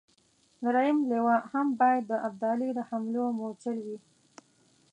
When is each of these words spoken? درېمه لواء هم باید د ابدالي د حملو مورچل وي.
درېمه 0.63 1.05
لواء 1.11 1.43
هم 1.51 1.67
باید 1.81 2.03
د 2.07 2.13
ابدالي 2.27 2.69
د 2.73 2.79
حملو 2.89 3.25
مورچل 3.37 3.77
وي. 3.85 3.97